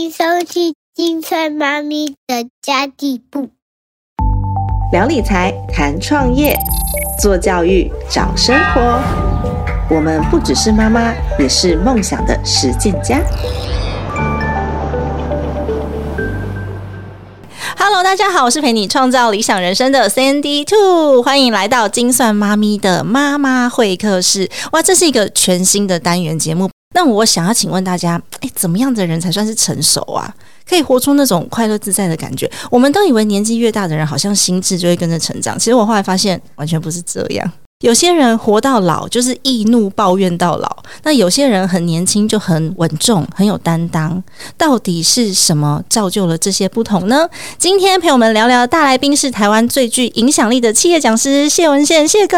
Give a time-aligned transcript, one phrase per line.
[0.00, 3.50] 迎收听金翠妈咪的家地部。
[4.90, 6.56] 聊理财，谈创业，
[7.20, 8.98] 做教育，找生活。
[9.94, 13.20] 我们不只是妈妈，也是梦想的实践家。
[17.76, 24.48] Hello，大家好，我是陪你创造理想人生的 Sandy Two，欢迎来到精算妈咪的妈妈会客室。
[24.72, 26.70] 哇，这是一个全新的单元节目。
[26.92, 30.34] 那我想要请问大家，哎，怎么样的人才算是成熟啊？
[30.68, 32.50] 可以活出那种快乐自在的感觉？
[32.70, 35.58] 我们都以为年纪越大的人，好像心智就会跟着成长。
[35.58, 37.52] 其实我后来发现，完全不是这样。
[37.84, 44.22] 有些人活到老就是易怒抱怨到老，那有些人很年轻就很稳重，很有担当。
[44.58, 47.26] 到底是什么造就了这些不同呢？
[47.56, 52.36] 今天陪我们聊聊大来宾是台湾最具影响力的企业讲师谢文宪，谢哥。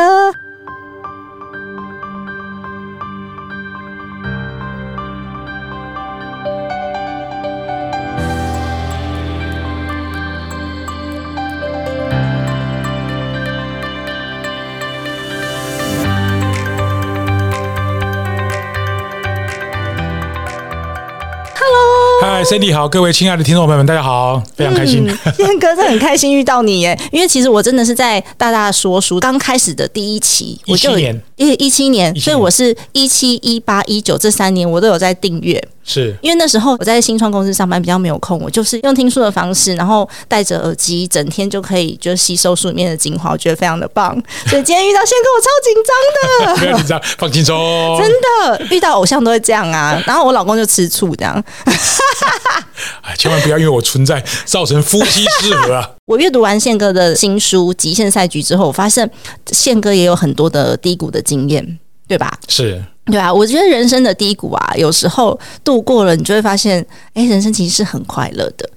[22.42, 25.06] 嗨，Cindy 好，各位亲爱的听众朋友们，大家好，非常开心。
[25.36, 35.62] 天哥，真的很开心遇到你耶，因为其实我真的是在大大说书刚开始的第一期，一七年，因为一七年，所以我是一七、一八、一九这三年我都有在订阅。
[35.84, 44.14] 是因为那时候我在新创公司上班，比较没有空，我就是用听书的方式，然后戴着耳机，整天就可以就吸收书里面的精华，我觉得非常的棒。
[44.46, 46.60] 所以今天遇到宪哥，我超紧张的。
[46.60, 47.98] 不要紧张，放轻松。
[47.98, 48.10] 真
[48.48, 50.00] 的，遇到偶像都会这样啊。
[50.06, 51.42] 然后我老公就吃醋这样。
[53.02, 55.90] 哎，千万不要因为我存在造成夫妻失和啊！
[56.06, 59.08] 我阅读完宪哥的新书《极限赛局》之后，我发现
[59.50, 61.78] 宪哥也有很多的低谷的经验，
[62.12, 62.30] 对吧？
[62.46, 62.84] 是。
[63.06, 68.68] 对啊，我觉得人生的低谷啊，有时候度过了，你就会发现，哎，人生其实是很快乐的，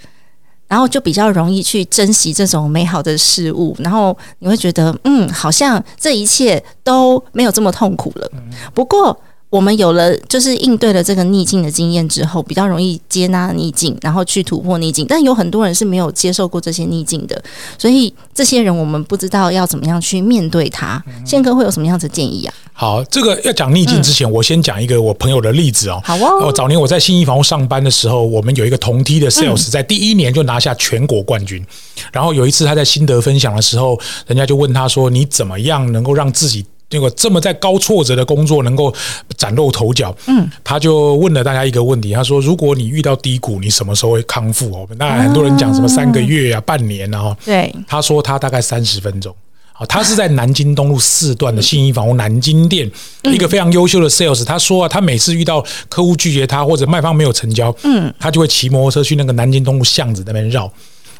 [0.70, 8.32] 然后就比较容易去珍惜这种美好的事物，然后你会觉得，嗯，好像这一切都没有这么痛苦了。
[8.74, 9.20] 不过，
[9.56, 15.06] 我们有了就是应对了这个逆境的经验之后，比较容易接纳逆境，然后去突破逆境。
[15.08, 17.42] 但有很多人是没有接受过这些逆境的，
[17.78, 21.02] 所以这些人我们不知道要怎么样去面对他。
[21.26, 22.54] 宪哥会有什么样子建议啊？
[22.74, 26.02] 好，这个要讲逆境之前，我先讲一个我朋友的例子哦。
[26.04, 26.46] 好哦。
[26.46, 31.66] 我早年我在新一房屋上班的时候，我们有一个同梯的 sales，在第一年就拿下全国冠军。
[32.12, 38.94] 然后有一次他在心得分享的时候，人家就问他说：“你怎么样能够让自己那个这么在高挫折的工作能够
[39.38, 47.36] 崭露头角？”嗯，他就问了大家一个问题，他说：“如果你遇到低谷，你什么时候会康复？”我们当然很多人讲什么三个月啊、半年啊。
[47.44, 49.36] 对，他说他大概三十分钟。
[49.78, 52.90] 好，他是在南京东路四段的信义房屋南京店，
[53.24, 54.46] 一个非常优秀的 sales。
[54.46, 60.72] 他说啊，他每次遇到客户拒绝他或者卖方没有成交，嗯，他就会骑摩托车去那个南京东路巷子那边绕。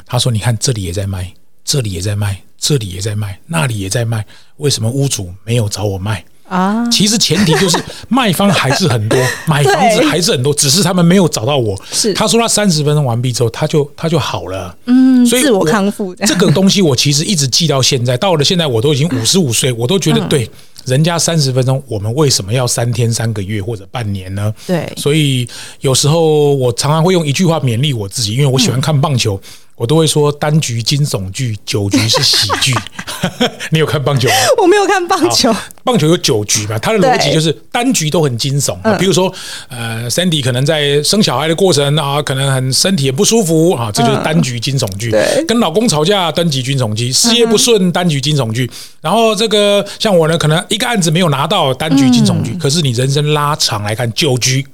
[0.06, 1.30] 他说：“你看，这里也在卖，
[1.66, 4.24] 这里也在卖，这里也在卖，那里也在卖，
[4.56, 7.76] 为什么屋主没有找我卖？”啊，其实前提就是
[8.08, 9.18] 卖方还是很多，
[9.48, 11.76] 买房子还是很多，只是他们没有找到我。
[11.90, 14.72] 是他说他三十分钟完毕之后，他就他就好了。
[14.84, 18.16] 嗯，所以自我康复这个东西，我其实一直记到现在。
[18.16, 20.48] 到了现在，我都已经五十五岁，我都觉得对。
[20.84, 24.54] 人家三十分钟，我们为什么要三天、三个月或者半年呢？
[24.68, 25.44] 对，所以
[25.80, 29.40] 有时候我常常会用一句话勉励我自己，因为我喜欢看棒球。
[29.76, 32.72] 我都会说单局惊悚剧，九局是喜剧。
[33.70, 34.34] 你有看棒球吗？
[34.62, 35.54] 我没有看棒球。
[35.84, 36.78] 棒球有九局嘛？
[36.78, 38.76] 它的逻辑就是单局都很惊悚。
[38.98, 39.32] 比如说，
[39.68, 45.12] 呃，Sandy 可能在生小孩的过程啊，可能很身体也不舒服啊，这就是单局惊悚剧。
[45.46, 48.70] 跟老公吵架，单局惊悚剧；事业不顺，单局惊悚剧。
[49.02, 52.54] 然后这个像我呢，可能一个案子没有拿到，单局惊悚剧。
[52.54, 54.66] 可是你人生拉长来看，九局。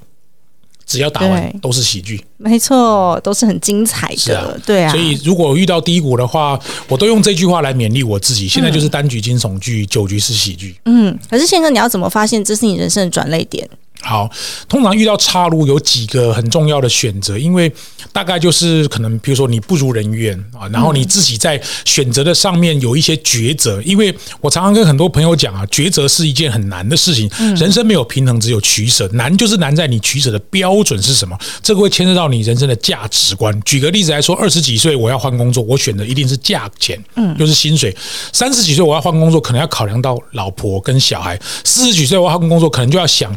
[0.87, 4.91] 只要打完都是喜剧，没错，都是很精彩的，对啊。
[4.91, 8.47] 所以如果遇到低谷的话，我都用这句话来勉励我自己。
[8.49, 10.75] 现在就是单局惊悚剧，九局是喜剧。
[10.85, 13.69] 嗯，可是宪哥，你要怎么发现这是你人生的转泪点？
[14.03, 14.29] 好，
[14.69, 17.73] 通常遇到岔路有几个很重要的选择，因为
[18.13, 23.81] 大概就是可能，比如说你不如人愿啊，然后你自己在选择的上面有一些抉择。
[23.83, 29.09] 因为我常常跟很多朋友讲啊，抉择是一件很难的事情，人生没有平衡，只有取舍。
[29.13, 33.59] 难就是难在你取舍的标准是什么，这个会牵涉到你人生的价值观。
[33.63, 37.91] 举个例子来说，二十几岁我要换工作，我选的一定是价钱，嗯，就是薪水；
[38.33, 43.33] 三十几岁我要换工作，可能要考量到老婆跟小孩；四十几岁我要换工作，可能就要想。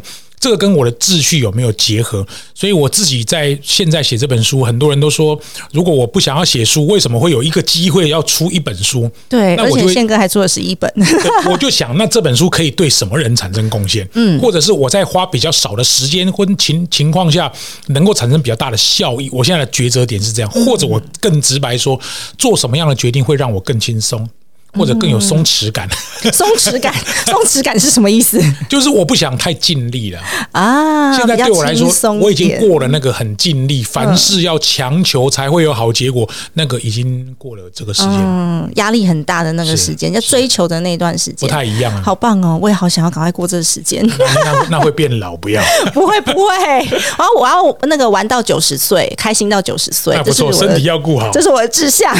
[0.46, 2.24] 这个跟我的秩序有没有结合？
[2.54, 5.36] 所以我自己在现在写这本书，很多人都说，
[5.72, 9.10] 如果我不想要写书，为什么会有一个机会要出一本书？
[9.28, 14.08] 对，而且那我就哥还出了十一本，对我就想，那这本书可以对什么人产生贡献？
[14.14, 17.52] 嗯，或者是我在花比较少的时间或情情况下，
[17.88, 19.28] 能够产生比较大的效益。
[19.32, 22.00] 我现在的抉择点是这样，或者我更直白说，
[22.38, 24.28] 做什么样的决定会让我更轻松，
[24.76, 25.88] 或者更有松弛感？
[26.32, 26.92] 松弛感，
[27.26, 30.20] 松弛感是什么意思就是我不想太尽力了。
[30.52, 31.16] 啊？
[31.16, 42.02] 现在对我来说我已经过了那个很尽力，凡事要强求才会有好结果，那个已经过了这个时间，嗯，压力很大的那个时间，要追求的那段时间不，太一样啊。
[42.04, 42.58] 好棒哦！
[42.60, 44.04] 我也好想要赶快过这个时间。
[44.06, 45.62] 那那那会变老，不要。
[45.92, 46.56] 不 会不会，
[46.90, 51.40] 然后我要那个玩到九十岁，开心到九十岁那，不错，这是我身体要顾好这。
[51.40, 52.14] 是我的志向。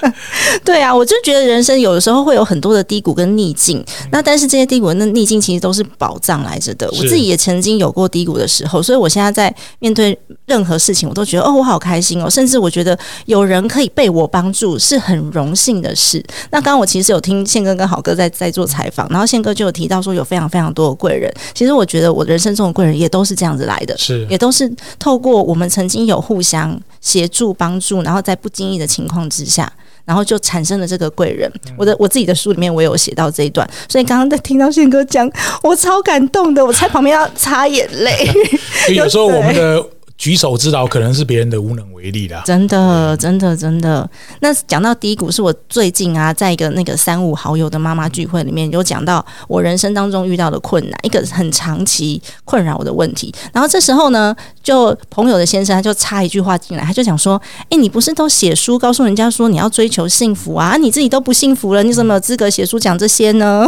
[0.64, 6.88] 对啊，我就觉得人生有的时候会有很多的低谷跟逆境，那但是这些低谷跟逆境其实都是宝藏来着的。
[6.92, 16.24] 我自己也曾经有过低谷的时候，所以我现在在面对任何事情，我都觉得哦，我好开心哦，甚至我觉得有人可以被我帮助是很荣幸的事。
[16.50, 21.32] 那刚刚我其实有听宪哥跟好哥在在做采访，然后宪哥就有提到说有非常非常多的贵人。
[21.54, 29.70] 其实我觉得我人生中的贵人也都是这样子来的，是也都是透过我们曾经有互相协助帮助，然后在不经意的情况之下。
[30.10, 35.30] 然后就产生了这个贵人，我的我自己的书里面我有写到这一段，所以刚刚在听到宪哥讲，
[35.62, 38.28] 我超感动的，我在旁边要擦眼泪，
[38.92, 39.80] 有时候我们的
[40.20, 42.42] 举手之劳可能是别人的无能为力啦。
[42.44, 44.08] 真的，真的，真的。
[44.40, 53.34] 那讲到低谷，是我最近啊，在一个那个三五好友的妈妈聚会里面，有讲到我人生当中遇到的困难，一个很长期困扰我的问题。
[53.50, 57.40] 然后这时候呢，就朋友的先生他就插一句话进来，他就讲说
[57.70, 60.74] ：“诶，你不是都写书告诉人家说你要追求幸福啊？
[60.74, 63.66] 啊你自己都不幸福了，你怎么有资格写书讲这些呢？”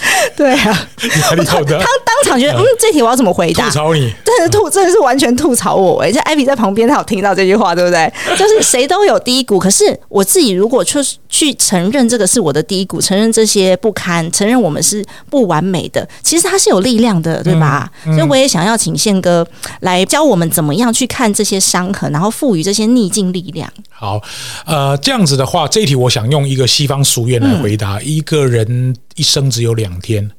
[0.36, 0.88] 对啊，
[1.22, 3.64] 压力好大， 当场觉得，嗯，这题我要怎么回答？
[3.64, 6.12] 吐槽你，真的吐，真的是完全吐槽我哎！
[6.12, 8.12] 这艾比在旁边，他有听到这句话，对不对？
[8.36, 10.98] 就是谁都有低谷，可是我自己如果去
[11.36, 17.92] 去承认这个是我的低谷，承认这些不堪，承认我们是不完美的，其实它是有力量的，对吧？
[18.04, 19.46] 所以我也想要请宪哥
[19.80, 23.70] 来教我们怎么样去看这些伤痕，然后赋予这些逆境力量。
[23.90, 24.18] 好，
[24.64, 30.30] 呃，这样子的话，这一题我想用一个西方俗谚来回答：一个人一生只有两天，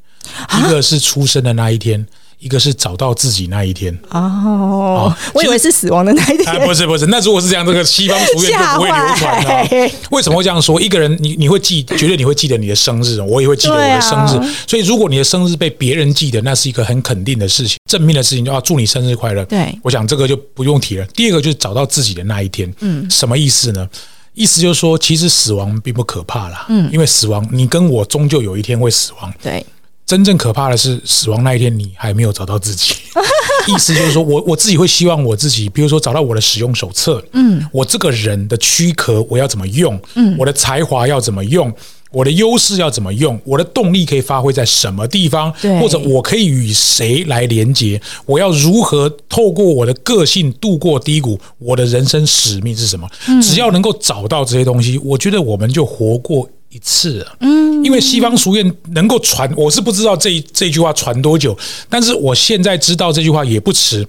[0.58, 2.08] 一个是出生的那一天，
[2.40, 3.98] 一个是找到自己那一天。
[4.10, 10.80] 哦，我以为是死亡的那一啊，天，不是不是，那如果是这样，这个西方俗谚就不会流传了、为什么会这样说？
[10.80, 14.38] 一个人，你你会记，绝对你会记得你的生日，我也会记得我的生日。
[14.38, 19.44] 啊所以，如果你的生日被别人记得，那是一个很肯定的事情，正面的事情，就要祝你生日快乐。
[19.46, 21.06] 对我想这个就不用提了。
[21.16, 23.88] 第二个就是找到自己的那一天，嗯，什么意思呢？
[24.34, 29.34] 意思就是说，其实死亡并不可怕啦，嗯，因为死亡，你跟我终究有一天会死亡。
[29.42, 29.66] 对，
[30.08, 32.96] 真正可怕的是死亡那一天，你还没有找到自己。
[33.68, 41.72] 意思就是说我我自己会希望我自己，比如说找到我的使用手册，嗯，我这个人的躯壳我要怎么用，嗯，我的才华要怎么用。
[42.10, 43.38] 我的优势要怎么用？
[43.44, 45.52] 我的动力可以发挥在什么地方？
[45.82, 48.02] 或者我可以与谁来连接？
[48.26, 51.38] 我要如何透过我的个性度过低谷？
[51.58, 53.06] 我的人生使命是什么？
[53.42, 57.38] 只要能够找到这些东西，我觉得我们就活过一次了。
[57.40, 61.58] 嗯，因为西方俗谚能够传，我是不知道这一这句话传多久，
[61.90, 64.06] 但是我现在知道这句话也不迟。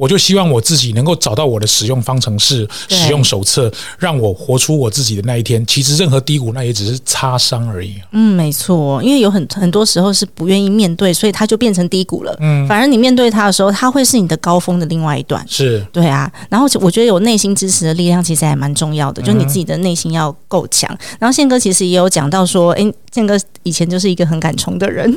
[0.00, 5.64] 我就希望我自己能够找到我的使用方程式、使用手册，让我活出我自己的那一天。
[5.66, 7.96] 其实任何低谷，那也只是擦伤而已。
[8.12, 12.34] 嗯，没错，因为有很很多时候是不愿意面对，所以它就变成低谷了。
[12.40, 15.44] 嗯，反而你面对它的时候，它会是你的高峰的另外一段。
[15.46, 20.88] 是，对啊，然后我觉得有内心支持的力量其实还蛮重要的，就你自己的内心要够强。
[21.18, 25.14] 然后宪哥其实也有讲到说，诶，宪哥以前就是一个很敢冲的人。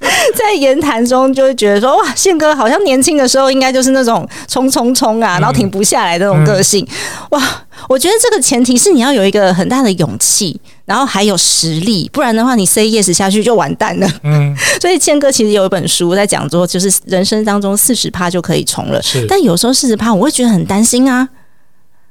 [0.34, 6.86] 在言谈中就会觉得说，哇，宪哥好像年轻的时候应该就是那种冲冲冲啊，然后停不下来的那种个性。
[7.30, 7.42] 哇，
[7.88, 14.08] 我觉得这个前提是你要有一个很大的勇气，然后还有实力，不然的话你 say yes 下去就完蛋了。
[14.22, 21.28] 嗯， 所以宪哥其实有一本书在讲说，就是人生当中四十趴就可以冲了是，但有时候四十趴我会觉得很担心啊。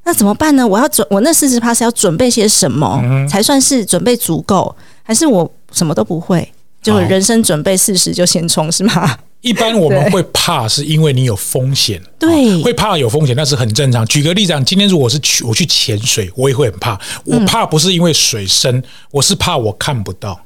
[0.04, 0.66] 那怎么办呢？
[0.66, 6.50] 我要准，我那四十趴是要准备些什么、嗯才算是准备足够，还是我什么都不会？
[6.82, 9.18] 就好人生准备四十就先冲是吗？
[9.42, 12.02] 一般我们对会怕，是因为你有风险。
[12.18, 14.06] 对会怕有风险，那是很正常。
[14.08, 17.00] 举个例子讲，今天如果是去我去潜水，我也会很怕。
[17.24, 20.38] 我怕不是因为水深，我是怕我看不到。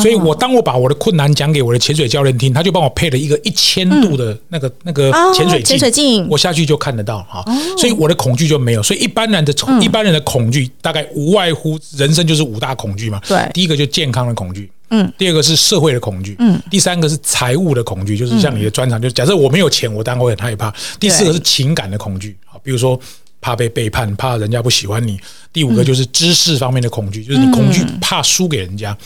[0.00, 7.44] 所以我当我把我的困难讲给我的潜水教练听，他就帮我配了一个一千度的那个、那个哦潜水镜，潜水镜我下去就看得到哈。
[7.76, 8.82] 所以我的恐惧就没有。
[8.82, 13.20] 所以一般人的、一般人的恐惧大概无外乎人生就是五大恐惧嘛。
[13.26, 14.70] 对第一个就健康的恐惧。
[14.90, 20.72] 嗯，第二个是社会的恐惧，嗯，第三个是财务的恐惧，就是像你的专长，就假设我没有钱，我当然会很害怕。
[20.98, 22.98] 第四个是情感的恐惧，啊，比如说
[23.40, 25.18] 怕被背叛，怕人家不喜欢你。
[25.52, 28.96] 第五个就是知识方面的恐惧，就是你恐惧怕输给人家。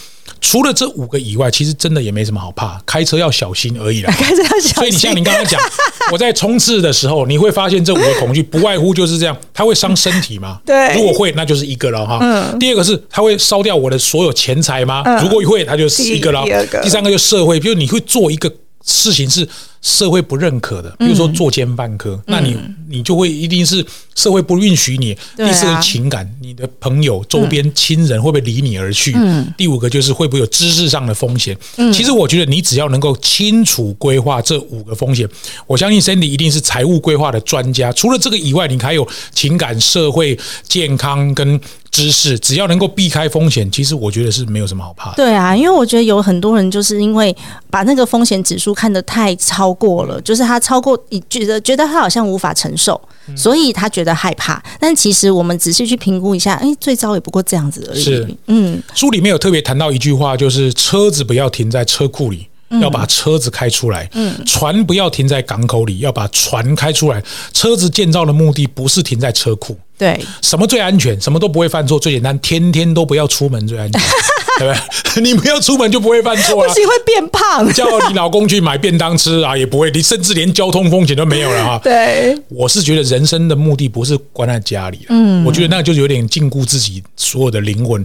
[0.40, 4.12] 除了这五个以外，其实真的也没什么好怕，开车要小心而已啦。
[4.16, 4.72] 开始要小心。
[4.74, 5.60] 所以你像你刚刚讲，
[6.12, 10.60] 我在冲刺的时候，你会发现这五个恐惧不外乎就是这样，它会伤身体吗？
[10.66, 12.18] 对如果会，那就是一个了哈。
[12.60, 15.02] 第二个是它会烧掉我的所有钱财吗？
[15.22, 16.80] 如果会，它就是一个了第二个。
[16.82, 18.52] 第三个就是社会，就是你会做一个
[18.84, 19.48] 事情是
[19.84, 22.56] 社会不认可的，比如说作奸犯科，那你
[22.88, 25.14] 你就会一定是社会不允许你。
[25.36, 29.14] 第四个情感，你的朋友、周边亲人会不会离你而去？
[29.58, 31.54] 第五个就是会不会有知识上的风险？
[31.92, 35.28] 其实我觉得你只要能够清楚规划这五个风险，
[35.66, 37.92] 我相信 Cindy 一定是财务规划的专家。
[37.92, 41.60] 除了这个以外，你还有情感、社会、健康跟
[41.94, 45.16] 知识，只要能够避开风险，其实我觉得是没有什么好怕的。
[45.16, 47.34] 对啊，因为我觉得有很多人就是因为
[47.70, 53.00] 把那个风险指数看得太超过了，就是他超过，你觉得觉得他好像无法承受，
[53.36, 54.62] 所以他觉得害怕。
[54.80, 58.36] 但其实我们仔细去评估一下，哎，最糟也不过这样子而是已。
[58.48, 62.48] 嗯，书里面有特别谈到一句话，就是车子不要停在车库里。
[62.80, 67.22] 要把车子开出来，嗯，船不要停在港口里，要把船开出来。
[67.52, 71.18] 车子建造的目的不是停在车库，对，什么最安全？
[71.20, 74.00] 什么都不会犯错，最简单，天天都不要出门最安全，
[74.58, 75.22] 对不对？
[75.22, 76.68] 你不要出门就不会犯错了。
[76.68, 77.72] 不行会变胖。
[77.72, 81.80] 叫你老公去买便当吃啊，也不会，你甚至连交通风险都没有了哈。
[81.82, 88.04] 对，我是觉得人生的目的不是关在家里，嗯，我觉得那就是有点禁锢自己所有的灵魂。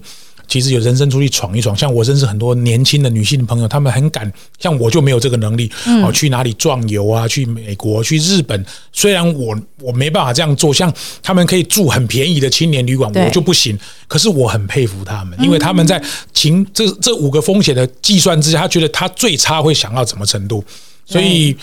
[0.50, 4.30] 其实有人生出去闯一闯，像我认识很多年轻的女性朋友，她们很敢，
[4.60, 5.72] 像我就没有这个能力，
[6.04, 8.66] 哦，去哪里壮游啊，去美国、去日本。
[8.92, 10.92] 虽然我我没办法这样做，像
[11.22, 13.78] 他们可以住很便宜的青年旅馆，我就不行。
[14.08, 16.04] 可是我很佩服他们，因为他们在
[16.34, 20.66] 情这这五个风险的计算之下，他觉得他最差会想到什么程度，
[21.06, 21.56] 所以。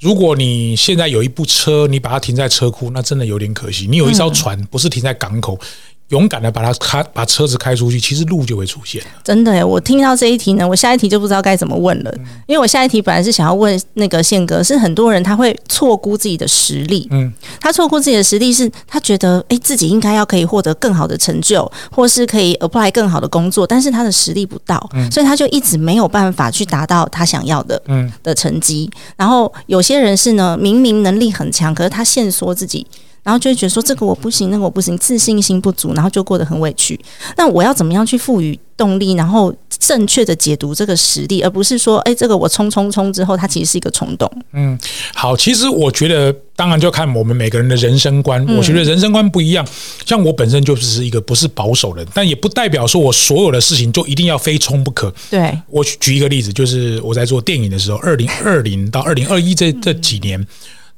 [0.00, 3.86] 如果你现在有一部车，你把它停在车库，那真的有点可惜。
[3.86, 5.60] 你有一艘船，不是停在港口，
[6.10, 9.02] 勇敢的把它开，把车子开出去，其实路就会出现。
[9.24, 9.64] 真的耶！
[9.64, 12.12] 我听到这一题呢，我下一题就不知道该怎么问了，
[12.46, 28.90] 因为我下一题本来是想要问那个宪哥，是很多人他会错估自己的实力，嗯，他错估自己的实力是，他觉得诶自己应该要可以获得更好的成就，或是可以 apply 更好的工作，但是他的实力不到，所以他就一直没有办法去达到他想要的嗯的成绩。
[29.16, 32.84] 然后有些人是呢，明明能力很强，可是他限缩自己。
[33.22, 36.98] 然后就会觉得说这个我不行，那个我不行，自信心不足，然后就过得很委屈。
[37.36, 44.30] 那我要怎么样去赋予动力，然后正确的解读这个实力，而不是说，哎，这个我冲冲冲之后，它其实是一个冲动。
[44.52, 44.78] 嗯，
[45.14, 48.42] 好，其实我觉得，当然就看我们每个人的人生观。
[48.56, 49.66] 我觉得人生观不一样，
[50.06, 55.12] 像我本身就是一个不是保守人，但也不代表说我所有的事情就一定要非冲不可。
[55.28, 60.46] 对，我举一个例子，就是我在做电影的时候，二零二零到二零二一这这几年。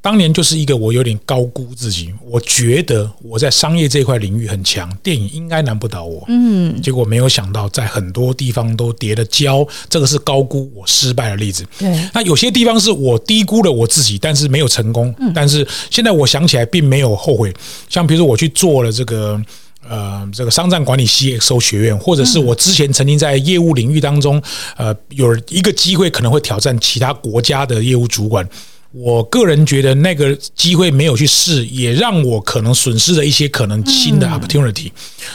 [0.03, 6.25] 当年就是一个我有点高估自己，我觉得我在商业这一块领域很强，电影应该难不倒我。
[6.27, 11.65] 嗯，结果没有想到在很多地方都跌了跤，这个是高估我失败的例子。
[11.79, 15.15] 对，那有些地方是我低估了我自己，但是没有成功。
[15.33, 17.55] 但是现在我想起来并没有后悔。
[17.89, 19.41] 像比如说我去做了这个。
[19.89, 24.41] 呃，这个商战管理 CXO 学院，或者是我之前曾经在业务领域当中，
[24.77, 28.49] 呃，有一个机会可能会挑战其他国家的业务主管。
[28.93, 34.91] 我个人觉得那个机会没有去试，也让我可能损失了一些可能新的 opportunity。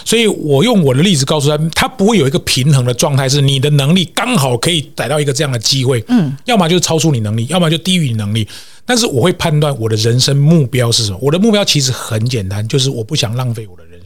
[0.05, 8.47] 所以我用我的例子告诉他，他不会有一个平衡的状态，是你的能力刚好可以逮到一个这样的机会，嗯，要么就是超出你能力，要么就低于你能力。
[8.85, 11.17] 但是我会判断我的人生目标是什么。
[11.19, 13.96] 我的目标其实很简单，就是我不想浪费我的人生。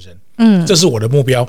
[0.42, 1.48] 嗯，这是我的目标。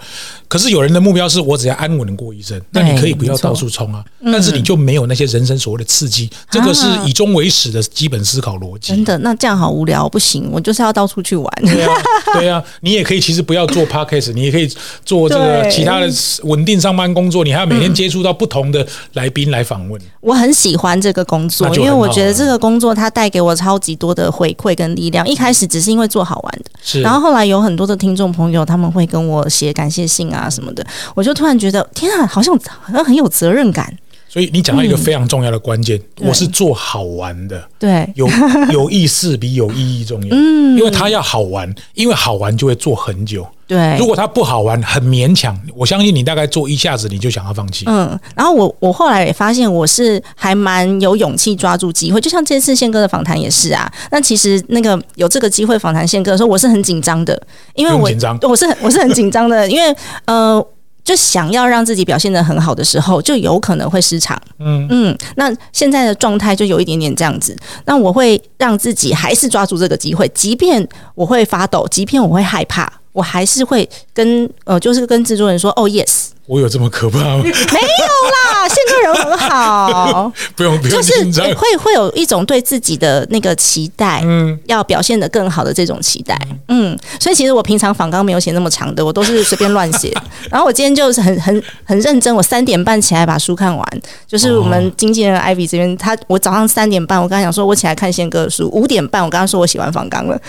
[0.48, 6.30] 可是有人的目标是我只要安稳的过一生，那你可以不要到处冲啊，但是你就没有那些人生所谓的刺激。
[6.50, 8.92] 这个是以终为始的基本思考逻辑。
[8.92, 11.50] 真的，那这样好无聊，不行，我就是要到处去玩。
[11.62, 11.94] 对啊，
[12.38, 14.70] 对啊，你也可以其实不要做 podcast，你也可以
[15.06, 16.06] 做这个其他的
[16.42, 19.98] 稳定上班工作，你还要每天接触到不同的来宾来访问。
[20.20, 25.26] 我很喜欢这个工作因为我觉得这个工作它带给我超级多的回馈跟力量。
[25.26, 30.84] 一开始只是因为做好玩的，是，然后后来有很多的听众朋友他们们会跟我写感谢信啊什么的，
[31.14, 33.96] 我就突然觉得天啊，好像好像很有责任感。
[34.32, 37.62] 所以你讲到一个非常重要的关键，对我是做好玩的。
[37.78, 38.26] 对，有
[38.72, 43.46] 有意思比有意义重要，嗯，因为它要好玩，因为好玩就会做很久。
[43.66, 47.84] 对，如果它不好玩，很勉强，我相信你大概做一下子你就想要放弃。
[47.86, 53.92] 嗯，然后我我后来也发现我是还蛮有勇气抓住机会，就像这次宪哥的访谈也是啊。
[54.10, 57.38] 那其实那个有这个机会访谈宪哥的时候，我是很紧张的，
[57.74, 60.66] 因为我紧张我是很 我是很紧张的，因为呃。
[61.04, 64.40] 就想要让自己表现得很好的时候，就有可能会失常。
[64.58, 67.56] 嗯嗯，那现在的状态就有一点点这样子。
[67.86, 77.42] 那我会让自己还是抓住这个机会，即便我会发抖，即便我会害怕，我还是会跟呃，就是跟制作人说：“哦，yes，我有这么可怕吗？
[77.42, 80.32] 没有啦，宪哥人很好。
[80.56, 81.12] ”不用不用就是。
[81.54, 86.38] 会会有一种对自己的那个期待，嗯，要表现的更好的这种期待，
[86.68, 90.12] 嗯，所以其实我平常访纲没有写那么长的，我都是随便乱写。
[90.50, 94.02] 然后我今天就是很很很认真，我三点半起来把书看完。
[94.26, 100.40] 就是我们经纪人 Ivy 这边，他我早上三点半，我跟他讲说我起来看宪哥的书，五点半我跟他说我写完访纲了。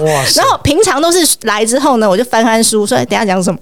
[0.00, 3.58] 哇 然后平常都是来之后呢，我就翻翻书，说哎等下讲什么。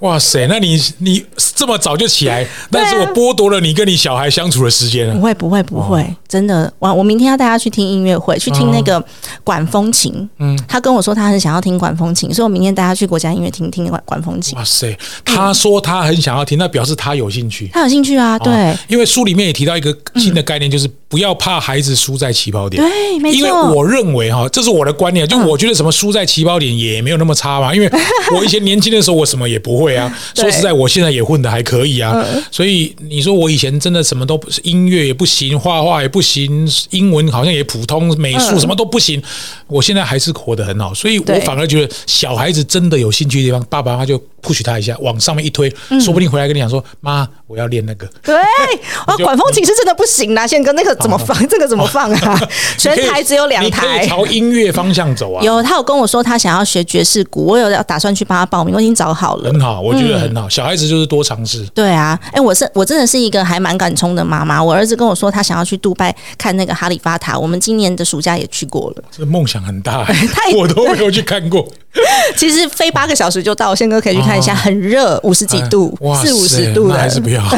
[0.00, 5.14] 哇塞，那你你这么早就起来，但是我剥夺了你跟你小孩相处的时间了。
[5.14, 9.02] 不会不会不会，真的，我我明天要带他去听音乐会，去听那个
[9.44, 10.28] 管风琴。
[10.38, 14.56] 嗯，他跟我说他很想要听管风琴，所以我明天带他去国家音乐厅听管管风琴。
[14.58, 17.68] 哇塞，他说他很想要听，那表示他有兴趣。
[17.72, 22.80] 他有兴趣啊，对、哦因为书里面也提到一个新的概念，就是不要怕孩子输在起跑点。
[22.80, 23.50] 对，没因为。
[23.50, 27.74] 我认为哈，这是我的观念，就我觉得什么输在起跑点也没有那么差嘛。
[27.74, 27.90] 因为
[28.32, 30.16] 我以前年轻的时候，我什么也不会啊。
[30.36, 32.24] 说实在，我现在也混得还可以啊。
[32.52, 39.20] 所以你说我以前真的什么都不是，音乐也不行，画画也不行，英文好像也普通，美术什么都不行。
[39.66, 45.68] 我现在还是活得很好，所以我反而觉得小孩子真的有兴趣的地方，爸爸妈妈就 push 他一下，往上面一推，
[46.00, 48.34] 说不定回来跟你讲说：“妈，我要练那个。”对，
[49.06, 51.36] 啊，管风琴是真的不行啦，宪哥那个怎么放？
[51.48, 52.40] 这个怎么放啊？
[52.78, 53.86] 全台只有两你可。
[54.06, 55.42] 朝音乐方向走啊。
[55.42, 59.50] 有，他有跟我说他想要学爵士鼓，我有要打算去帮他报名，我已经找好了。
[59.50, 60.48] 很好，我觉得很嗯好。
[60.48, 61.64] 小孩子就是多尝试。
[61.74, 64.62] 对啊，哎、我是我真的是一个还蛮敢冲的妈妈。
[64.62, 69.02] 我儿子跟我说他想要去杜拜看那个哈利法塔，我们今年的暑假也去过了。
[69.10, 71.66] 这梦想很大 太，我都没有去看过。
[72.36, 77.42] 其实飞八个小时就到，宪哥可以去看一下，很热，五十几度，四五十度的，还是不要。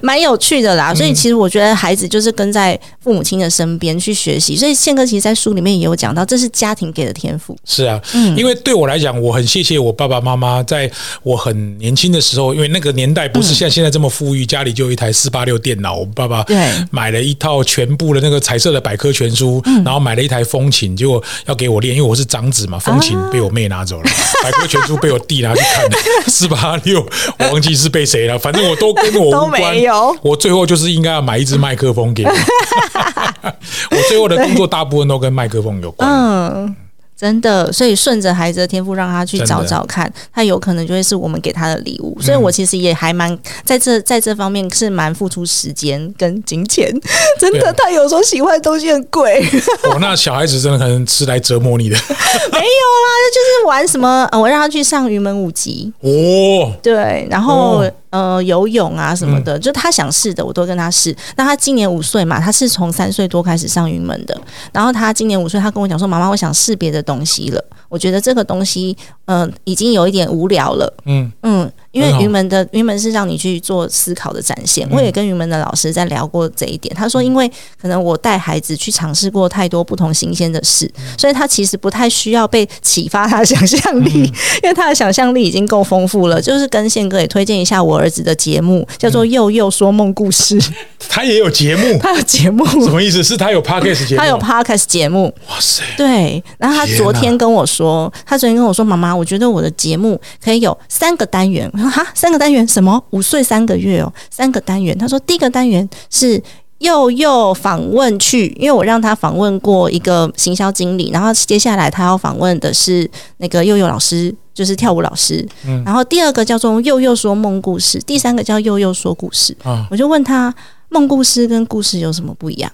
[0.00, 0.94] 蛮有趣的嗯啦。
[0.94, 4.56] 所以其实我觉得孩子就是跟在父母亲的身边去学习。
[4.56, 7.56] 所以宪哥其实，在书里面也有讲到，这是家庭给的天赋。
[7.64, 10.88] 是啊，嗯因为对我来讲，我很谢谢我爸爸妈妈，在
[11.24, 15.96] 我很年轻的时候，因为那个年代不是像现在这么富裕，家里就有一台四八六电脑。
[15.96, 16.56] 我爸爸对
[16.92, 24.10] 买了一套全部的那个彩色的百科全书，嗯然后买了一台风琴，结果要给我练，因为我是长子嘛，风琴被我妹拿走了，
[24.42, 25.90] 百科全书被我弟拿去看了，
[26.26, 27.06] 四八六
[27.38, 29.76] 我忘记是被谁了，反正我都跟我无关。
[30.22, 32.30] 我最后就是应该要买一支麦克风给我。
[33.90, 36.08] 我最后的工作大部分都跟麦克风有关。
[36.10, 36.76] 嗯。
[37.20, 42.16] 真的，所以顺着孩子的天赋，让他去找找看，他有可能就会是我们给他的礼物。
[42.20, 46.90] 所以我其实也还蛮在这在这方面是蛮付出时间跟金钱。
[47.38, 49.46] 真的，他有时候喜欢的东西很贵，
[49.84, 51.96] 哦，那小孩子真的可能是来折磨你的。
[52.52, 56.72] 没有啦，就是玩什么，呃我让他去上云门舞集，哦。
[56.82, 61.14] 对，然后、哦呃游泳啊什么的，就他想试的我都跟他试。
[61.36, 64.38] 那他今年五岁嘛，他是从三岁多开始上云门的。
[64.72, 67.64] 然后他今年五岁，他跟我讲说：“妈妈，我想试别的东西了。
[67.88, 68.96] 我觉得这个东西，
[69.30, 70.92] 呃，已经有一点无聊了。
[71.06, 74.84] 嗯，嗯，因为云门的云门是让你去做思考的展现。
[74.88, 76.92] 嗯我也跟云门的老师在聊过这一点。
[76.96, 77.48] 他说，因为
[77.80, 86.42] 可能我带孩子去尝试过太多不同新鲜的事，嗯所以他其实不太需要被启发他的想象力，嗯 因为他的想象力已经够丰富了。
[86.42, 90.58] 就是跟宪哥也推荐一下我儿子的节目，叫做《幼幼说梦故事》，
[91.08, 93.22] 他也有节目，他有节目，什么意思？
[93.22, 94.20] 是他有 podcast 节目？
[94.20, 95.32] 他有 podcast 节目。
[95.48, 101.70] 哇塞，对，然后他昨天跟我说，他昨天跟我说，妈妈，我觉得我的节目可以有三个单元。
[101.76, 103.02] 哈，三个单元什么？
[103.10, 104.96] 五岁三个月哦，三个单元。
[104.96, 106.42] 他说第一个单元是。
[106.80, 113.06] 幼幼访问去，因为我让他访问过一个行销经理，然后接下来他要访问的是
[113.36, 115.46] 那个幼幼老师，就是跳舞老师。
[115.66, 119.54] 嗯然后第二个叫做幼幼说梦故事，第三个叫幼幼说故事。
[119.62, 120.54] 啊，我就问他
[120.88, 122.72] 梦故事跟故事有什么不一样？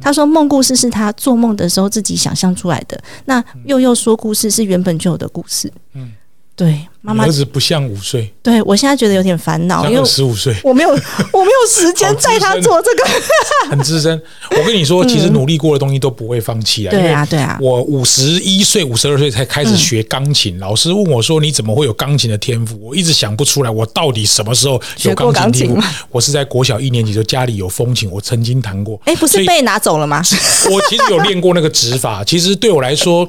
[0.00, 5.72] 他说梦故事是他做梦的时候自己想象出来的，那又又说故事是原本就有的故事。
[5.92, 6.12] 嗯
[6.56, 10.90] 对，妈妈你儿，子不像五岁，对我现在觉得有点烦恼，像因为十五岁，我没有
[11.32, 13.04] 我没有时间带他做这个。
[13.68, 14.22] 很资深。
[14.52, 16.90] 我跟你说，其实努力过的东西都不会放弃啊。
[16.90, 25.76] 对啊，对啊，我五十一岁、五十二岁才开始学钢琴，老师问我说：“你怎么会有钢琴的天赋？”我一直想不出来，我到底什么时候有学过钢琴？
[26.10, 29.00] 我是在国小一年级就家里有风琴，我曾经弹过。
[29.06, 30.22] 哎，不是被拿走了吗？
[30.70, 33.28] 我其实有练过那个指法，其实对我来说。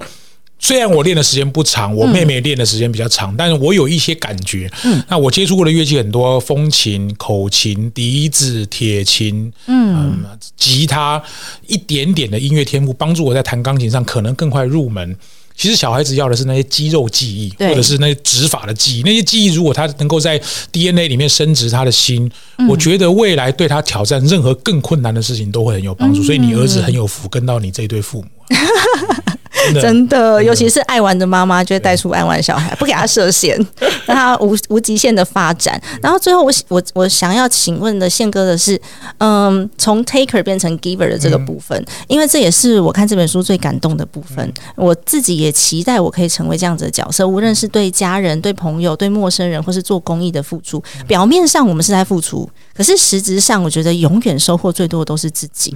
[0.65, 4.67] 虽然我练的时间不长，我妹妹练的时间比较长，但是我有一些感觉。
[4.83, 10.23] 嗯，那我接触过的乐器很多，风琴、口琴、笛子、铁琴，嗯，
[10.57, 11.21] 吉他，
[11.67, 15.15] 一点点的音乐天赋，帮助我在弹钢琴上可能更快入门。
[15.55, 19.03] 其实小孩子要的是那些肌肉记忆，或者是那些指法的记忆。
[19.03, 26.23] 那些记忆如果他能够在 DNA 里面升值他的心，嗯我觉得未来对他挑战任何更困难的事情都会很有帮助。
[26.23, 29.34] 所以你儿子很有福，跟到你这一对父母啊。
[29.73, 33.57] 真的尤其是爱玩的妈妈，就会带出爱玩小孩，不给他设限，
[34.05, 35.81] 让他无无极限的发展。
[36.01, 38.79] 然后最后我，我我想要请问的宪哥的是，
[39.17, 44.53] 嗯，从 taker 变成 giver 的这个部分，因为这也是我看这本书最感动的部分。
[44.75, 50.83] 我自己也期待我可以成为这样子的角色，无论是对家人、对朋友、对陌生人，或是做公益的付出。
[51.07, 55.75] 表面上我们是在付出，可是实质上，我觉得永远收获最多的都是自己。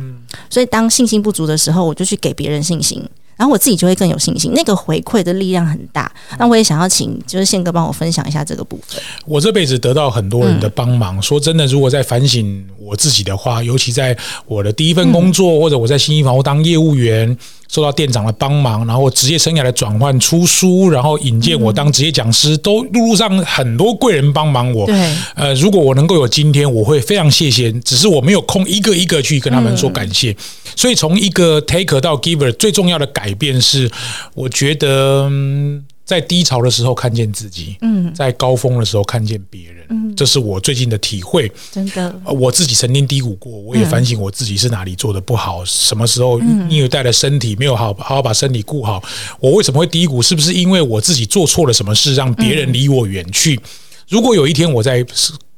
[0.49, 3.08] 所以当信心不足的时候，我就去给别人信心。
[3.39, 6.12] 然后我自己就会更有信心，那个回馈的力量很大。
[6.38, 9.02] 那我也想要请就是宪哥帮我分享一下这个部分。
[9.25, 11.21] 我这辈子得到很多人的帮忙。
[11.21, 17.38] 说真的，如果在反省我自己的话，尤其在我的第一份工作，或者我在新一房屋当业务员，
[17.70, 24.86] 受到店长的帮忙，然后职业生涯的转换、出书，然后引荐我当职业讲师，都路路上很多贵人帮忙我。
[24.88, 27.72] 对，呃，如果我能够有今天，我会非常谢谢。
[27.82, 30.36] 只是我没有空一个一个去跟他们说感谢。
[30.76, 33.90] 所以从一个 taker 到 giver，最重要的改变是，
[34.34, 35.28] 我觉得。
[35.30, 41.52] 嗯在低潮的时候看见自己，嗯，在高峰的时候看见别人，嗯，这是我最近的体会。
[41.72, 49.00] 真的，呃我自己曾经低谷过，我也反省我自己是哪里做的不好，什么时候因为带了身体，没有好好好把身体顾好，
[49.39, 50.19] 我为什么会低谷？
[50.19, 53.60] 是不是因为我自己做错了什么事，让别人离我远去？
[54.08, 55.06] 如果有一天我在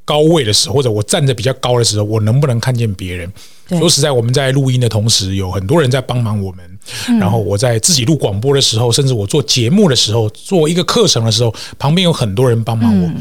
[0.04, 3.32] 高位的时候，或者我站得比较高的时候，我能不能看见别人？
[3.70, 6.71] 说实在，我们在录音的同时，有很多人在帮忙我们。
[7.20, 13.12] 然后我在自己录广播的时候，甚至我做节目的时候，做一个课程的时候，旁边有很多人帮忙我。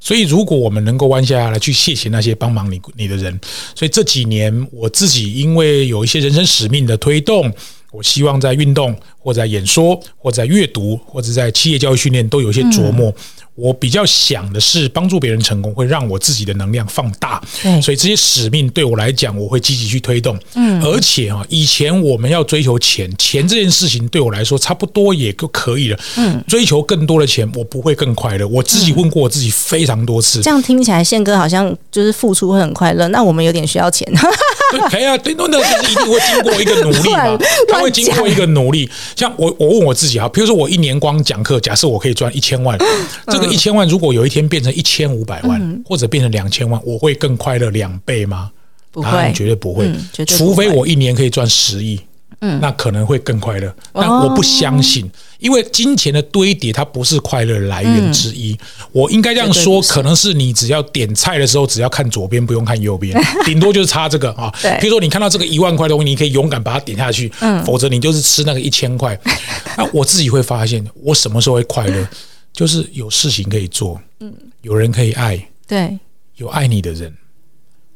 [0.00, 3.38] 所以，如果我们能够弯下来去谢谢那些帮忙你你的人，
[3.74, 7.52] 所以这几年我自己因为有一些人生使命的推动，
[7.90, 13.12] 我希望在运动或在演说或在阅读或者在企业教育训练都有一些琢磨。
[13.54, 17.42] 我比较想的是帮助别人成功，会让我自己的能量放大。
[17.82, 20.38] 所以这些使命对我来讲，我会积极去推动。
[20.54, 25.98] 嗯，而且啊，以前我们要追求钱，钱这件事情对我来说差不多也就可以了。
[26.18, 28.46] 嗯，追求更多的钱，我不会更快乐。
[28.46, 30.40] 我自己问过我自己非常多次。
[30.40, 34.08] 这样听起来宪哥好像就是付出会很快乐，那我们有点需要钱。
[34.70, 38.88] 对，可以啊，对，那那就是一定会经过一个努力嘛，他会经过一个努力。
[39.16, 42.78] 像我，我问我自己哈，比如说我一年光讲课，假设我可以赚一千万，
[43.26, 48.50] 这个一千万如果有一天变成一千五百万，或者变成两千万，我会更快乐两倍吗？
[48.90, 52.00] 不会，绝对不会嗯，绝对不会除非我一年可以赚十亿。
[52.40, 58.56] 嗯，那可能会更快乐，但我不相信，因为金钱的堆叠它不是快乐来源之一。
[58.92, 64.52] 我应该这样说，可能是你只要点菜的时候，只要看左边，不用看右边， 顶多就是差这个啊。
[64.62, 64.78] 对。
[64.80, 67.64] 比如说你看到这个一万块的东西，你可以勇敢把它点下去，嗯。
[67.64, 69.18] 否则你就是吃那个一千块。
[69.76, 72.08] 那我自己会发现，我什么时候会快乐，
[72.52, 75.98] 就是有事情可以做，嗯，有人可以爱，对，
[76.36, 77.12] 有爱你的人，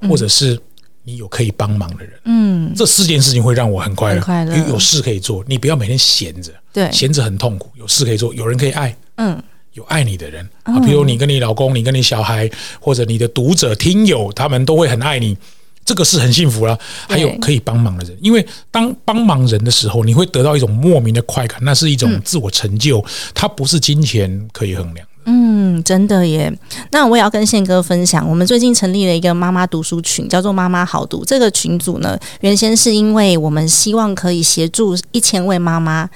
[0.08, 0.58] 或者是
[1.04, 4.54] 你有可以帮忙的人，嗯，这四件事情会让我很快乐，快乐。
[4.54, 6.90] 因为有事可以做，你不要每天闲着，对。
[6.92, 7.70] 闲着很痛苦。
[7.76, 9.42] 有事可以做，有人可以爱，嗯，
[9.74, 10.48] 有爱你的人。
[10.62, 12.48] 啊，比如你跟你老公，你跟你小孩，
[12.80, 15.36] 或者你的读者、听友，他们都会很爱你。
[15.84, 25.04] 这个是很幸福了，还有可以帮忙的人，因为当帮忙人的时候，你会得到一种莫名的快感，那是一种自我成就，它不是金钱可以衡量。
[25.04, 25.11] 的。
[25.24, 26.52] 嗯，真的耶。
[26.90, 31.24] 那我也要跟宪哥分享，我们最近成立了一个妈妈读书群，叫做“妈妈好读”。
[31.26, 36.10] 这个群组呢，原先是因为我们希望可以协助一千位妈妈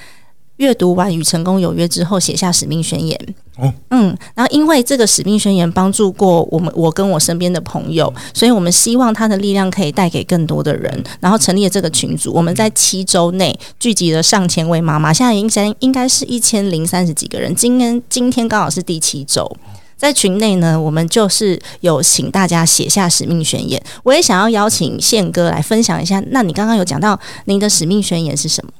[0.56, 3.18] 阅读完《与成功有约》之后，写下使命宣言。
[3.58, 12.32] 哦，嗯，然后因为这个使命宣言帮助过我们，我跟我身边的朋友，所以我们希望它的力量可以带给更多的人，然后成立了这个群组。
[12.32, 17.54] 我们在七周内聚集了上千位妈妈，现在应该应该是一千零三十几个人。
[17.54, 19.50] 今天今天刚好是第七周。
[19.96, 23.82] 在群内呢，我们就是有请大家写下使命宣言。
[24.02, 26.22] 我也想要邀请宪哥来分享一下。
[26.28, 28.72] 那你刚刚有讲到您的使命宣言是什么？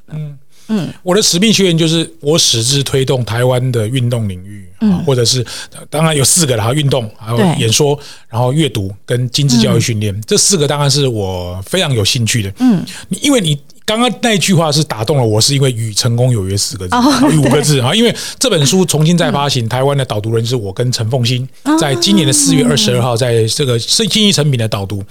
[1.02, 5.44] 我的使命宣言就是我矢志推动台湾的运动领域，嗯，或者是
[5.88, 7.98] 当然有四个啦，运动，还有演说，
[8.28, 12.52] 然后阅读跟精致教育训练，这四个当然是我非常有兴趣的。
[12.58, 12.84] 嗯，
[13.22, 13.58] 因为你。
[13.86, 16.96] 刚刚那一句话是打动了我，是因为“与成功有约”四个字，
[17.30, 17.94] 与五个字啊。
[17.94, 25.04] 因为这本书重新再发行，台湾的导读人是我跟陈凤新，在今年的四月二十二号，在这个是新一成品的导读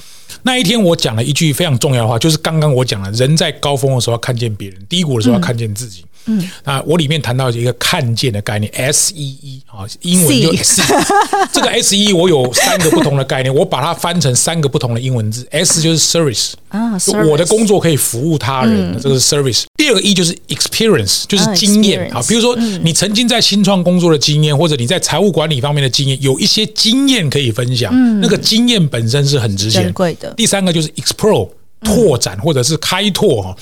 [0.43, 6.01] 那一天，我讲了一句非常重要的话，就是刚刚我讲了，人在高峰的时候要看见别人，低谷的时候要看见自己。
[6.01, 6.07] 嗯，
[6.63, 10.81] 那我里面谈到一个看见的概念，S E E 啊，英文就 see。
[11.51, 16.53] 这个 S E E 我有三个不同的概念，我把它翻成三个不同的英文字，S 就是 service。
[16.69, 19.63] 啊，就我的工作可以服务他人，这个是 service。
[19.77, 22.21] 第二个 E 就是 experience，就是经验啊。
[22.27, 31.49] 比如说你曾经在新创工作的经验，或者你在财务管理方面的经验，有一些经验可以分享，那个经验本身是很值钱贵的第三个就是 explore
[31.81, 33.55] 拓展或者是开拓哈，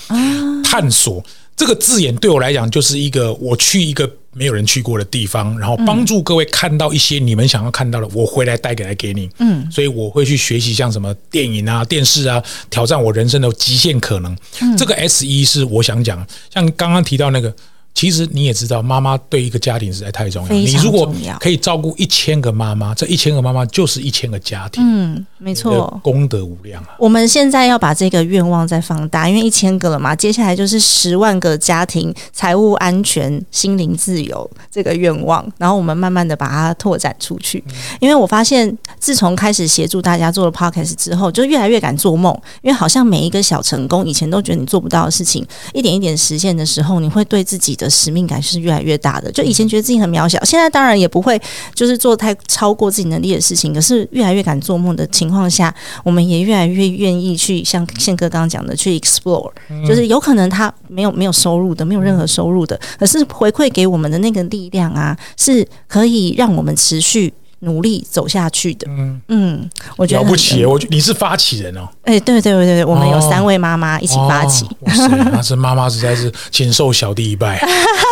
[0.63, 1.23] 探索。
[1.63, 9.29] 这个字眼对我来讲就是一个我去一个没有人去过的地方，然后帮助各位看到一些你们想要看到的，我回来带给来给你。
[9.39, 14.35] 嗯，所以我会去学习像什么电影啊、电视啊，挑战我人生的极限可能。
[14.77, 17.55] 这个 S 一是我想讲，像刚刚提到那个。
[17.93, 20.53] 其实你也知道，妈妈对一个家庭实在太重要。
[20.53, 25.99] 你如果可以照顾一千个妈妈，这一千个妈妈就是一千个家庭，嗯，没错。
[26.03, 26.95] 功德无量啊！
[26.97, 37.63] 我们现在要把这个愿望再放大，因为一千个了嘛，接下来就是十万个家庭财务安全、心灵自由这个愿望，然后我们慢慢的把它拓展出去。
[37.99, 49.31] 因为我发现，自从开始协助大家做了 podcast 之后，就越来越敢做梦，因为好像每一个小成功，以前都觉得你做不到的事情，一点一点实现的时候，你会对自己的使命感是越来越大的。
[49.31, 51.39] 就以前觉得自己很渺小，现在当然也不会
[51.73, 59.51] 就是做太超过自己能力的事情，可是越来越敢做梦的情况下，我们也越来越愿意去像宪哥刚刚讲的去 explore，、
[59.87, 67.33] 就是有可能他没有没有收入的，没有任何收入的，可是回馈给我们的那个力量啊，是可以让我们持续。
[67.63, 70.65] 努力走下去的，嗯嗯我觉得了不起！
[70.65, 77.59] 我觉你是发起人哦，哎、对对对对，我们有哦三位妈妈一起发起，哦哇塞， 那是妈妈实在是请受小弟一拜，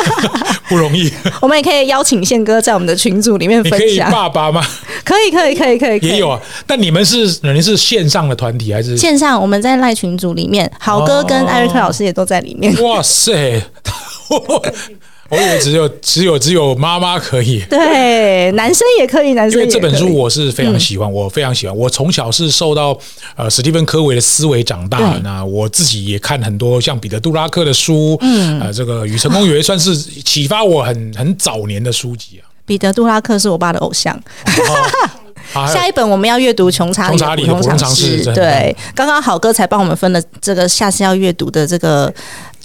[0.67, 1.11] 不容易。
[1.41, 4.63] 我们也可以邀请宪哥在我们的群组里面你可以分享，爸爸吗？
[5.03, 6.39] 可以可以可以可以，可以也有啊。
[6.65, 8.95] 但你们是人是线上的团体还是？
[8.95, 12.73] 线上我们在赖群组里面，豪哥跟艾瑞克老师也都在里面。
[12.81, 13.61] 哇塞！
[15.31, 17.63] 我以为只有只有只有妈妈可以。
[17.71, 21.75] 对，男生也可以，男因为生也可以这本书我是非常喜欢，我非常喜欢。
[21.75, 22.97] 我从小是受到
[23.37, 32.51] 呃史蒂芬科维的思维长大对，那我自己也看很多像彼得杜拉克的书，嗯，呃，这个《与成功有约》算是启发我很很早年的书籍啊。
[32.65, 34.13] 彼得·杜拉克是我爸的偶像。
[34.13, 34.51] 啊
[35.53, 42.13] 下一本我们要阅读《穷查理的普通常识对，刚刚好哥才帮我们分了这个下次要阅读的这个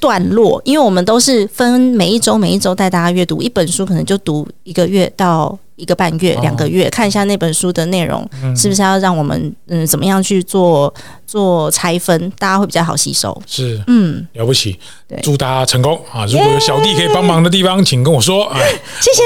[0.01, 10.93] 段落，因为我们都是分每一周每一周带大家阅读一本书，可能就读一个月到一个半月、哦两个月，看一下那本书的内容是不是要让我们嗯怎么样去做
[11.27, 13.43] 做拆分，大家会比较好吸收。
[13.47, 13.83] 是。
[13.87, 14.79] 嗯，了不起。
[15.09, 16.01] 对，祝大家成功。
[16.13, 16.25] 啊！
[16.27, 18.45] 如果有小弟可以帮忙的地方，请跟我说。
[18.47, 18.61] 哎，
[19.01, 19.23] 谢谢，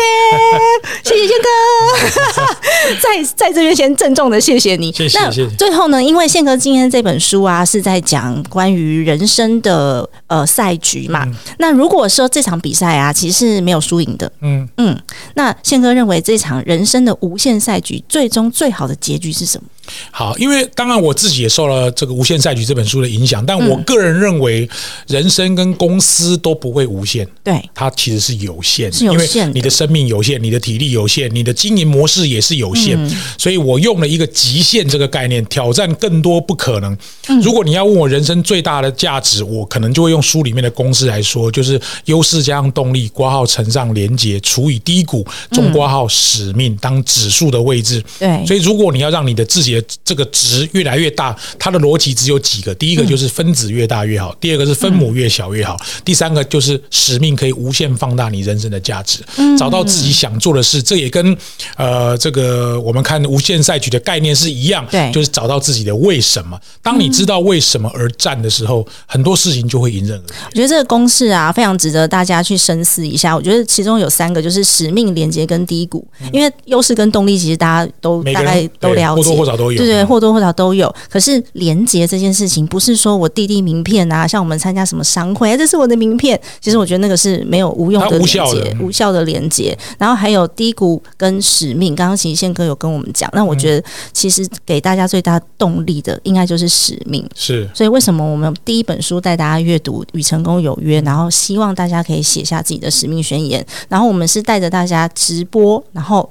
[1.10, 4.92] 谢谢宪哥， 在在这边先郑重的谢谢你。
[4.92, 5.48] 谢谢谢谢。
[5.56, 11.26] 最后呢，因为宪哥今天这本书啊是在讲关于人生的呃赛局嘛，
[11.58, 14.68] 那如果说这场比赛啊其实是没有输赢的，嗯。
[14.76, 14.98] 嗯，
[15.34, 19.64] 那宪哥认为这场人生的无限赛局最终最好的结局是什么？
[20.10, 24.68] 好，因为当然我自己也受了这个《无限赛局》这本书的影响，但我个人认为，
[25.06, 27.26] 人生跟公司都不会无限。
[27.44, 29.36] 对，它其实是有限的，是有限的。
[29.36, 33.10] 因为你的生命有限，你的体力有限，你的经营模式也是有限，嗯。
[33.38, 36.96] 所以我用了一个极限这个概念，挑战更多不可能。
[37.28, 37.40] 嗯。
[37.40, 48.02] 如果你要问我人生最大的价值，我可能就会用书里面的公式来说，就是优势加上动力，挂号乘上连接除以低谷，中挂号使命当指数的位置。
[48.18, 48.44] 对。
[48.46, 59.20] 所以如果你要让你的自己的这个值越来越大，它的逻辑只有几个：第一个就是分子越大越好，第二个是分母越小越好，第三个就是使命可以无限放大你人生的价值，
[59.58, 60.82] 找到自己想做的事。
[60.82, 61.36] 这也跟
[61.76, 66.58] 呃这个我们看无限赛局的概念是一样，对就是找到自己的为什么。
[66.82, 70.34] 当你知道为什么而战的时候，很多事情就会迎刃而解。
[70.46, 73.34] 我觉得这个公式啊，非常值得大家去深思一下。
[73.34, 76.06] 我觉得其中有三个，就是使命、连接跟低谷。
[76.32, 80.92] 因为优势跟动力，其实大家都大概都了解，或多或少都有对对，嗯或多或少都有。
[81.08, 86.40] 可是连接这件事情，不是说我递递名片啊，像我们参加什么商会，哎这是我的名片。
[86.60, 89.76] 其实我觉得那个是没有无用的连接无效的，嗯无效的连接。
[89.98, 97.28] 然后还有低谷跟使命，刚刚其实宪哥有跟我们讲，那我觉得其实给大家最大动力的，应该就是使命。
[97.34, 106.28] 是所以为什么我们第一本书带大家阅读《与成功有约》，然后希望大家可以写下自己的使命宣言，然后我们是带着大家直播，然后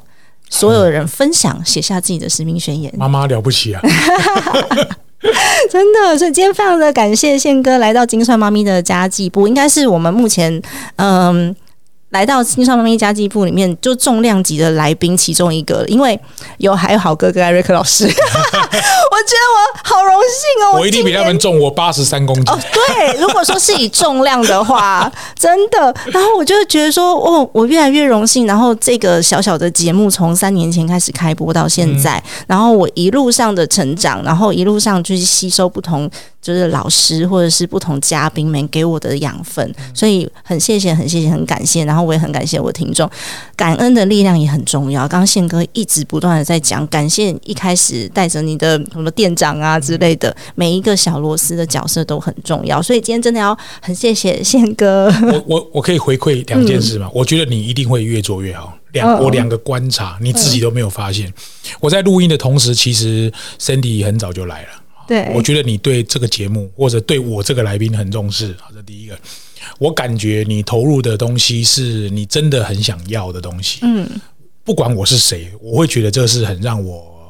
[0.49, 3.81] 所有人分享写下自己的使命宣言，妈妈了不起啊！
[5.69, 6.17] 真的。
[6.17, 10.61] 所以今天非常的感谢宪哥来到金算妈咪的家计部，应该是我们目前
[10.97, 11.55] 嗯。
[12.09, 16.19] 来到金少妈咪家计部里面，就重量级的来宾其中一个，因为
[16.57, 22.43] 有还有好哥哥艾瑞克老师， 我觉得我好荣幸哦，我一定比他们重，我八十三公斤。
[22.49, 28.47] 哦，对，如果说是以重量的话，真的，然后我就觉得说，哦，我越来越荣幸。
[28.47, 36.09] 然后这个小小的节目从三年前开始开播到现在，然后我一路上的成长，然后一路上就是吸收不同。
[36.41, 41.83] 就是老师或者是不同嘉宾们给我的养分，所以很谢谢，很谢谢，很感谢。
[41.85, 43.09] 然后我也很感谢我听众，
[43.55, 45.01] 感恩的力量也很重要。
[45.01, 52.81] 刚刚宪哥一直不断的在讲，感谢一开始带着你的什么店长啊之类的，每一个小螺丝的角色都很重要。
[52.81, 55.11] 所以今天真的要很谢谢宪哥。
[55.21, 57.09] 我我我可以回馈两件事嘛？
[57.13, 58.73] 我觉得你一定会越做越好。
[58.93, 61.31] 两我两个观察，你自己都没有发现。
[61.79, 64.69] 我在录音的同时，其实 Cindy 很早就来了。
[65.09, 69.17] 对，我觉得你对这个节目或者对我这个来宾很重视，好，这第一个。
[69.79, 73.79] 我感觉你投入的东西是你真的很想要的东西。
[73.81, 74.07] 嗯，
[74.63, 77.27] 不管我是谁，我会觉得这是很让我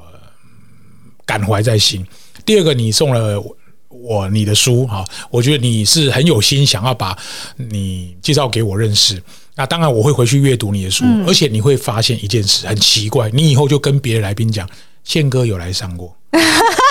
[1.26, 2.06] 感怀在心。
[2.46, 3.42] 第二个，你送了
[3.88, 7.18] 我你的书，哈，我觉得你是很有心想要把
[7.56, 9.24] 你介绍给我认识。
[9.56, 14.70] 那当然，我会回去阅读你的书，而且你会发现一件事很奇怪，你以后就跟别的来宾讲，
[15.04, 16.16] 宪哥有来上过。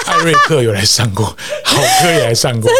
[0.08, 2.70] 艾瑞克有来上过，好哥也来上过，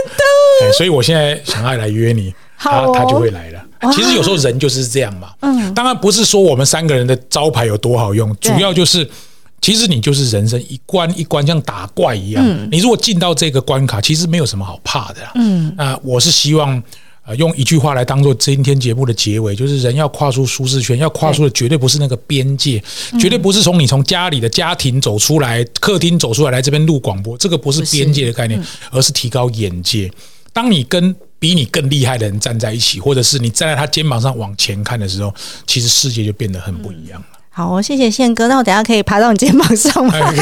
[0.60, 3.62] 真的，所以我现在想要来约你，他他就会来了。
[3.92, 9.08] 其实有时候人就是这样嘛，嗯，当然不是说我们三个人的招牌有多好用，主要就是
[9.60, 16.82] 其实你就是人生一关一关像打怪一样，你如果进到这个关卡，其实没有什么好怕的，嗯，那我是希望。
[17.36, 22.82] 用一句话来当做今天节目的结尾，就是人要跨出舒适圈，要跨出的绝对不是那个边界，
[23.20, 28.60] 绝对不是从你从家里的家庭走出来，客厅走出来来这边录广播，这个不是边界的概念，
[28.90, 30.10] 而是提高眼界。
[30.52, 35.32] 当你跟比你更厉害的人站在一起，或者是你站在他肩膀上往前看的时候，
[35.66, 37.26] 其实世界就变得很不一样了。
[37.50, 38.48] 好，谢谢宪哥。
[38.48, 40.14] 那我等下可以爬到你肩膀上吗？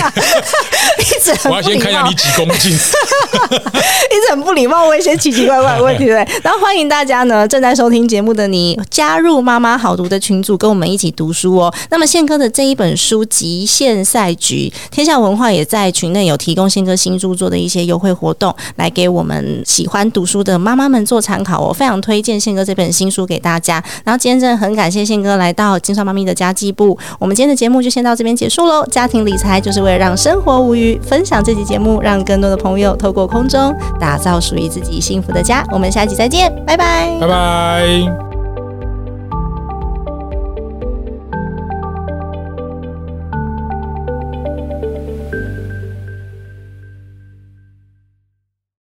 [0.98, 2.72] 一直我要先看一下你几公斤。
[2.76, 6.14] 一直很不礼貌，问一些奇奇怪怪的问题，对。
[6.42, 11.72] 然后欢迎大家呢，正在收听节目的你，加入妈妈好读的群组，跟我们一起读书哦。
[11.90, 21.62] 那么宪哥的这一本书《极限赛局》，天下文化也在群内有提供宪哥新著作的一些优惠活动，来给我们喜欢读书的妈妈们做参考。
[21.62, 23.82] 哦非常推荐宪哥这本新书给大家。
[24.04, 26.96] 然后今天真的很感谢宪哥来到金算妈咪的家计部。
[27.18, 28.86] 我们今天的节目就先到这边结束喽。
[28.86, 35.64] 家庭理财就是为了让生活无分享这期节目，让更多的朋友透过空中打造属于自己幸福的家。
[35.72, 38.35] 我们下期再见，拜拜，拜拜。